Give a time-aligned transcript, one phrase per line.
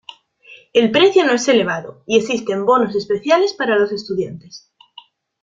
[0.73, 4.71] El precio no es elevado y existen bonos especiales para los estudiantes.